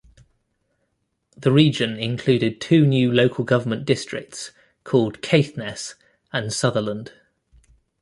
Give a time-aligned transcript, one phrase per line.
[1.37, 4.51] The region included two new local government districts,
[4.83, 5.93] called "Caithness"
[6.33, 7.11] and "Sutherland".